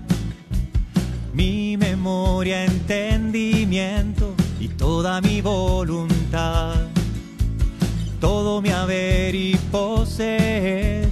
mi 1.35 1.77
memoria, 1.77 2.65
entendimiento 2.65 4.35
y 4.59 4.69
toda 4.69 5.21
mi 5.21 5.43
voluntad. 5.43 6.77
Todo 8.21 8.63
mi 8.63 8.71
haber 8.71 9.35
y 9.35 9.55
poseer, 9.71 11.11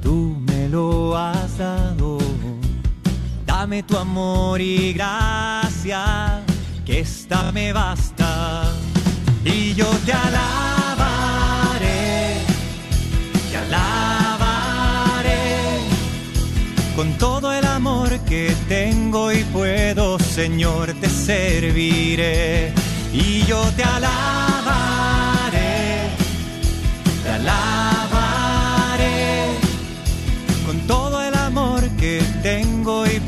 tú 0.00 0.36
me 0.46 0.68
lo 0.68 1.16
has 1.16 1.58
dado. 1.58 2.03
Dame 3.64 3.82
tu 3.82 3.96
amor 3.96 4.60
y 4.60 4.92
gracia, 4.92 6.42
que 6.84 7.00
esta 7.00 7.50
me 7.50 7.72
basta. 7.72 8.70
Y 9.42 9.72
yo 9.72 9.86
te 10.04 10.12
alabaré, 10.12 10.84
te 13.50 13.56
alabaré 13.56 15.48
con 16.94 17.16
todo 17.16 17.54
el 17.54 17.64
amor 17.64 18.10
que 18.28 18.54
tengo 18.68 19.32
y 19.32 19.42
puedo, 19.44 20.18
Señor, 20.18 20.92
te 21.00 21.08
serviré. 21.08 22.70
Y 23.14 23.46
yo 23.46 23.62
te 23.76 23.82
alabaré, 23.82 24.10
te 27.22 27.30
alabaré 27.30 27.93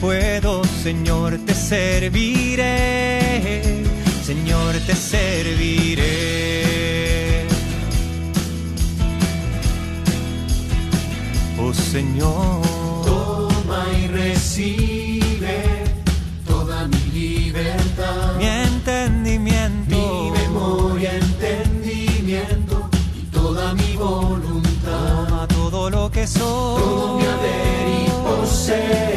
puedo, 0.00 0.62
Señor, 0.82 1.38
te 1.46 1.54
serviré. 1.54 3.62
Señor, 4.24 4.74
te 4.86 4.94
serviré. 4.94 6.16
Oh 11.58 11.72
Señor. 11.72 12.62
Toma 13.04 13.86
y 14.00 14.06
recibe 14.08 15.84
toda 16.46 16.86
mi 16.88 16.98
libertad, 17.12 18.36
mi 18.38 18.46
entendimiento, 18.46 19.96
mi 19.96 20.30
memoria, 20.30 21.12
entendimiento 21.16 22.88
y 23.18 23.22
toda 23.32 23.72
mi 23.74 23.96
voluntad. 23.96 25.26
Toma 25.28 25.46
todo 25.48 25.90
lo 25.90 26.10
que 26.10 26.26
soy, 26.26 26.80
Todo 26.82 27.18
mi 27.18 27.24
haber 27.24 27.88
y 27.88 28.10
poseer, 28.26 29.15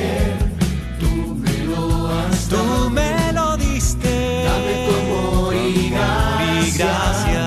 gracia, 6.80 7.46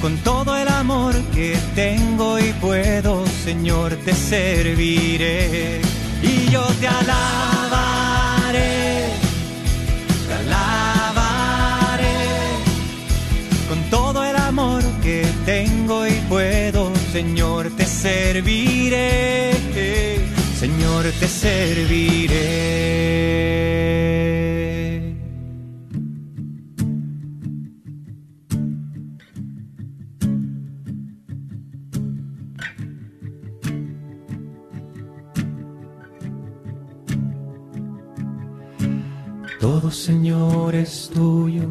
con 0.00 0.16
todo 0.18 0.56
el 0.56 0.68
amor 0.68 1.14
que 1.34 1.58
tengo 1.74 2.38
y 2.38 2.52
puedo, 2.64 3.24
Señor, 3.44 3.96
te 4.04 4.14
serviré. 4.14 5.80
Y 6.22 6.50
yo 6.50 6.64
te 6.80 6.88
alabaré, 6.88 8.70
te 10.28 10.34
alabaré 10.34 12.16
con 13.68 13.82
todo 13.90 14.24
el 14.24 14.36
amor 14.36 14.82
que 15.02 15.26
tengo 15.44 16.06
y 16.06 16.14
puedo, 16.28 16.92
Señor, 17.12 17.70
te 17.76 17.85
serviré. 18.06 19.52
Señor, 20.62 21.04
te 21.20 21.28
serviré. 21.28 22.46
Todo, 39.60 39.90
Señor, 39.90 40.74
es 40.74 41.10
tuyo. 41.12 41.68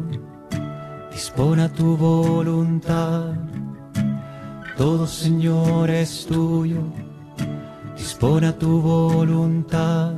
Dispone 1.12 1.62
a 1.62 1.68
tu 1.72 1.96
voluntad. 1.96 3.55
Todo, 4.76 5.06
Señor, 5.06 5.90
es 5.90 6.26
tuyo. 6.26 6.82
Dispone 7.96 8.48
a 8.48 8.58
tu 8.58 8.82
voluntad. 8.82 10.12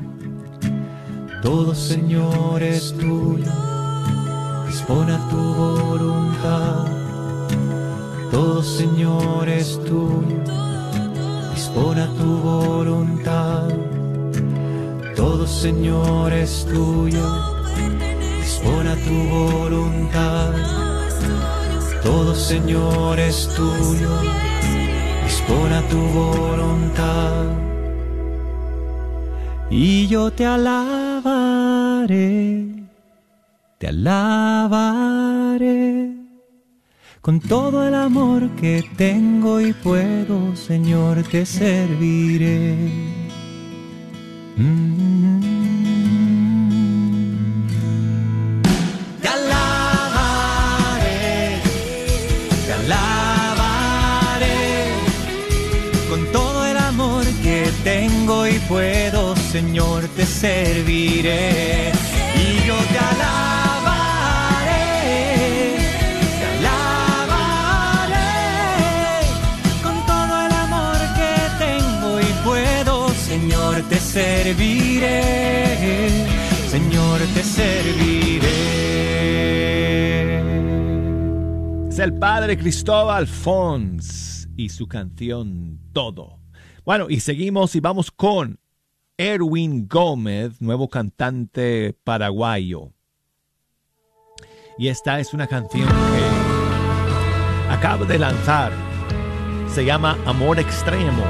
Todo, 1.43 1.77
Señor, 1.77 2.61
es 2.61 2.93
tuyo. 2.99 3.53
Dispone 4.67 5.13
a 5.13 5.29
tu 5.29 5.37
voluntad. 5.37 6.87
Todo, 8.33 8.61
Señor, 8.65 9.49
es 9.49 9.79
tuyo. 9.85 10.43
Dispone 11.55 12.03
a 12.03 12.09
tu 12.15 12.39
voluntad. 12.39 13.69
Todo, 15.15 15.47
Señor, 15.47 16.33
es 16.33 16.67
tuyo. 16.67 17.29
Dispone 18.43 18.91
a 18.91 18.97
tu 18.97 19.15
voluntad. 19.29 20.53
Todo, 22.03 22.35
Señor, 22.35 23.21
es 23.21 23.49
tuyo. 23.55 24.48
Dispone 25.49 25.77
a 25.77 25.83
tu 25.89 25.97
voluntad. 25.97 27.47
Y 29.71 30.07
yo 30.07 30.31
te 30.31 30.45
alabaré, 30.45 31.47
te 33.79 33.87
alabaré. 33.89 34.99
Con 37.23 37.41
todo 37.41 37.89
el 37.89 37.95
amor 37.95 38.51
que 38.61 38.85
tengo 38.99 39.59
y 39.63 39.73
puedo, 39.73 40.55
Señor, 40.55 41.23
te 41.23 41.47
serviré. 41.47 42.77
Mm. 44.57 45.58
Puedo, 58.69 59.35
Señor, 59.37 60.07
te 60.09 60.27
serviré. 60.27 61.91
Y 62.37 62.67
yo 62.67 62.77
te 62.77 62.99
alabaré, 62.99 64.69
te 66.39 66.67
alabaré 66.67 68.13
con 69.83 70.07
todo 70.07 70.47
el 70.47 70.53
amor 70.53 70.99
que 71.19 71.33
tengo 71.65 72.21
y 72.21 72.33
puedo, 72.45 73.09
Señor, 73.15 73.83
te 73.89 73.97
serviré. 73.97 75.23
Señor, 76.71 77.21
te 77.35 77.43
serviré. 77.43 78.79
Es 81.89 81.99
el 81.99 82.13
padre 82.13 82.57
Cristóbal 82.59 83.27
Fons 83.27 84.49
y 84.57 84.69
su 84.69 84.87
canción 84.87 85.81
Todo. 85.93 86.39
Bueno, 86.89 87.05
y 87.11 87.21
seguimos 87.21 87.77
y 87.77 87.81
vamos 87.81 88.11
con 88.11 88.61
Erwin 89.19 89.87
Gómez, 89.87 90.59
nuevo 90.63 90.89
cantante 90.89 91.95
paraguayo. 92.03 92.95
Y 94.79 94.89
esta 94.89 95.21
es 95.21 95.35
una 95.35 95.47
canción 95.47 95.87
que 95.87 97.71
acaba 97.71 98.07
de 98.07 98.19
lanzar. 98.19 98.73
Se 99.69 99.85
llama 99.85 100.17
Amor 100.25 100.61
Extremo. 100.61 101.25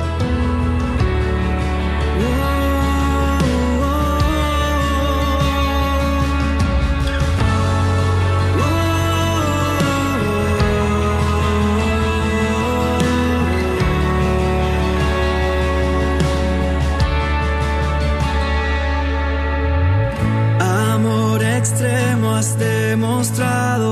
Has 22.38 22.56
demostrado 22.56 23.88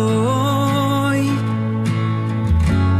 hoy 1.09 1.29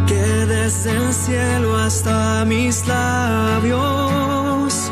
que 0.09 0.25
desde 0.55 0.91
el 0.91 1.13
cielo 1.13 1.77
hasta 1.77 2.45
mis 2.45 2.85
labios 2.89 4.91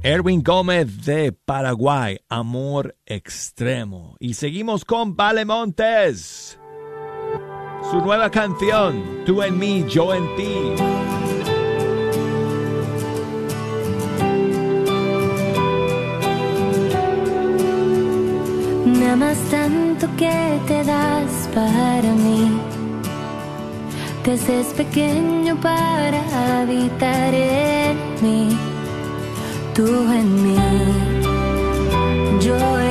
Erwin 0.07 0.43
Gómez 0.43 1.03
de 1.03 1.31
Paraguay, 1.31 2.19
Amor 2.29 2.95
Extremo. 3.07 4.15
Y 4.19 4.35
seguimos 4.35 4.85
con 4.85 5.15
Vale 5.15 5.45
Montes. 5.45 6.59
Su 7.89 8.01
nueva 8.01 8.29
canción, 8.29 9.23
Tú 9.25 9.41
en 9.41 9.57
mí, 9.57 9.83
yo 9.89 10.13
en 10.13 10.35
ti. 10.35 10.53
Nada 18.99 19.15
más 19.15 19.39
tanto 19.49 20.07
que 20.17 20.59
te 20.67 20.83
das 20.83 21.49
para 21.51 22.13
mí. 22.13 22.61
Desde 24.23 24.63
pequeño 24.75 25.59
para 25.59 26.61
habitar 26.61 27.33
en 27.33 27.97
mí 28.21 28.74
tú 29.75 29.85
en 29.85 30.29
mí, 30.41 30.55
yo 32.39 32.79
en 32.79 32.84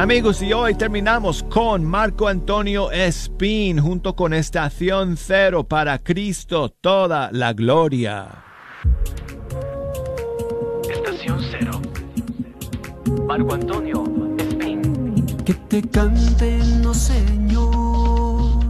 Amigos, 0.00 0.40
y 0.40 0.54
hoy 0.54 0.74
terminamos 0.76 1.42
con 1.42 1.84
Marco 1.84 2.26
Antonio 2.26 2.90
Espín 2.90 3.78
junto 3.78 4.16
con 4.16 4.32
Estación 4.32 5.18
Cero 5.18 5.64
para 5.64 5.98
Cristo 5.98 6.70
toda 6.70 7.28
la 7.32 7.52
gloria. 7.52 8.42
Estación 10.90 11.38
Cero. 11.50 11.82
Marco 13.26 13.52
Antonio 13.52 14.04
Espín. 14.38 15.26
Que 15.44 15.52
te 15.52 15.82
canten, 15.82 16.86
oh 16.86 16.94
Señor, 16.94 18.64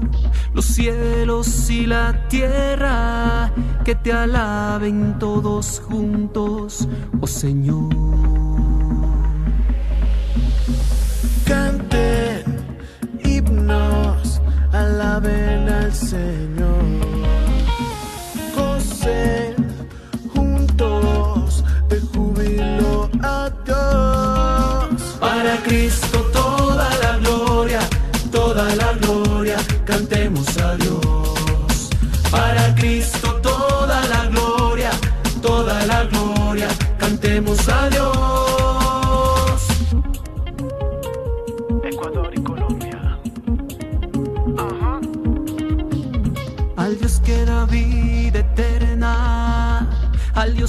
los 0.52 0.64
cielos 0.64 1.70
y 1.70 1.86
la 1.86 2.26
tierra, 2.26 3.52
que 3.84 3.94
te 3.94 4.12
alaben 4.12 5.16
todos 5.20 5.80
juntos, 5.86 6.88
oh 7.20 7.26
Señor. 7.28 8.39
Alaben 15.20 15.68
al 15.68 15.94
Señor. 15.94 16.84
Gocen 18.56 19.54
juntos 20.34 21.64
de 21.88 22.00
júbilo 22.00 23.10
a 23.22 23.50
Dios. 23.64 25.02
Para 25.20 25.56
Cristo 25.62 26.18
toda 26.32 26.88
la 27.02 27.16
gloria, 27.18 27.80
toda 28.30 28.74
la 28.76 28.92
gloria, 28.94 29.56
cantemos 29.84 30.56
a 30.58 30.76
Dios. 30.76 31.90
Para 32.30 32.74
Cristo 32.74 33.34
toda 33.42 34.00
la 34.06 34.26
gloria, 34.26 34.90
toda 35.42 35.84
la 35.86 36.04
gloria, 36.04 36.68
cantemos 36.98 37.68
a 37.68 37.88
Dios. 37.90 38.09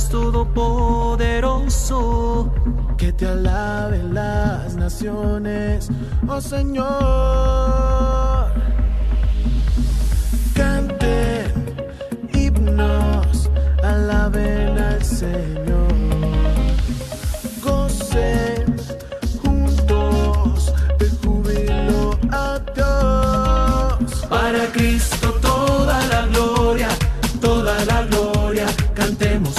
Dios 0.01 0.09
todopoderoso, 0.09 2.49
Que 2.97 3.13
te 3.13 3.27
alaben 3.27 4.13
las 4.13 4.75
naciones, 4.75 5.87
oh 6.27 6.41
Señor. 6.41 6.91
Canten 10.55 11.53
himnos, 12.33 13.49
alaben 13.83 14.77
al 14.77 15.01
Señor. 15.03 15.93
Gocen 17.63 18.75
juntos 19.41 20.73
de 20.99 21.09
júbilo 21.21 22.19
a 22.31 22.59
Dios. 22.75 24.25
Para 24.29 24.65
Cristo 24.73 25.33
toda 25.41 26.05
la 26.07 26.27
gloria, 26.27 26.89
toda 27.39 27.83
la 27.85 28.03
gloria, 28.03 28.65
cantemos 28.93 29.50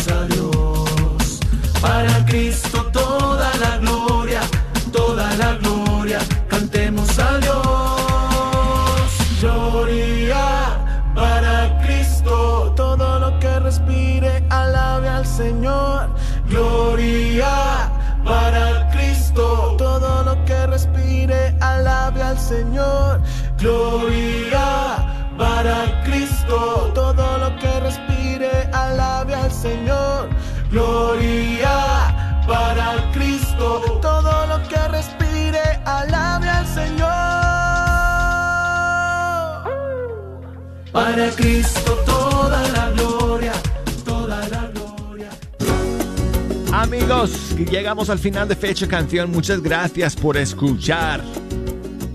llegamos 47.73 48.11
al 48.11 48.19
final 48.19 48.49
de 48.49 48.55
Fecha 48.55 48.87
Canción. 48.87 49.31
Muchas 49.31 49.63
gracias 49.63 50.15
por 50.15 50.37
escuchar. 50.37 51.25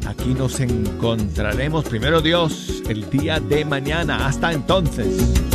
Aquí 0.05 0.35
nos 0.35 0.59
encontraremos, 0.59 1.83
primero 1.85 2.21
Dios, 2.21 2.83
el 2.87 3.09
día 3.09 3.39
de 3.39 3.65
mañana. 3.65 4.27
Hasta 4.27 4.53
entonces. 4.53 5.46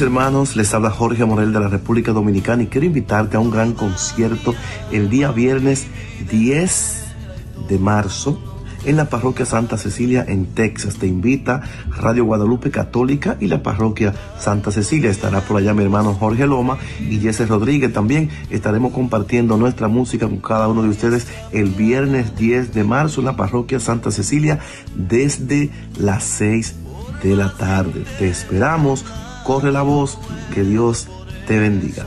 Hermanos, 0.00 0.56
les 0.56 0.72
habla 0.72 0.90
Jorge 0.90 1.24
Morel 1.24 1.52
de 1.52 1.60
la 1.60 1.68
República 1.68 2.12
Dominicana 2.12 2.62
y 2.62 2.66
quiero 2.66 2.86
invitarte 2.86 3.36
a 3.36 3.40
un 3.40 3.50
gran 3.50 3.72
concierto 3.72 4.54
el 4.92 5.10
día 5.10 5.30
viernes 5.30 5.86
10 6.30 7.04
de 7.68 7.78
marzo 7.78 8.38
en 8.84 8.96
la 8.96 9.10
parroquia 9.10 9.46
Santa 9.46 9.76
Cecilia 9.76 10.24
en 10.26 10.46
Texas. 10.46 10.96
Te 10.96 11.06
invita 11.06 11.62
Radio 11.96 12.24
Guadalupe 12.24 12.70
Católica 12.70 13.36
y 13.40 13.48
la 13.48 13.62
parroquia 13.62 14.14
Santa 14.38 14.70
Cecilia. 14.70 15.10
Estará 15.10 15.40
por 15.40 15.58
allá 15.58 15.74
mi 15.74 15.82
hermano 15.82 16.14
Jorge 16.14 16.46
Loma 16.46 16.78
y 17.00 17.18
Jesse 17.18 17.48
Rodríguez. 17.48 17.92
También 17.92 18.30
estaremos 18.50 18.92
compartiendo 18.92 19.56
nuestra 19.56 19.88
música 19.88 20.26
con 20.26 20.38
cada 20.38 20.68
uno 20.68 20.82
de 20.82 20.88
ustedes 20.88 21.26
el 21.52 21.70
viernes 21.70 22.36
10 22.36 22.72
de 22.72 22.84
marzo 22.84 23.20
en 23.20 23.26
la 23.26 23.36
parroquia 23.36 23.80
Santa 23.80 24.10
Cecilia 24.10 24.60
desde 24.94 25.70
las 25.98 26.24
6 26.24 26.74
de 27.22 27.36
la 27.36 27.52
tarde. 27.56 28.04
Te 28.18 28.28
esperamos. 28.28 29.04
Corre 29.50 29.72
la 29.72 29.82
voz. 29.82 30.16
Que 30.54 30.62
Dios 30.62 31.08
te 31.48 31.58
bendiga. 31.58 32.06